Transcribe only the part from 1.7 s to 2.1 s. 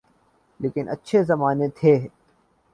تھے۔